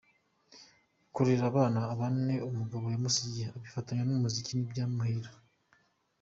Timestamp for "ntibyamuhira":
4.55-5.29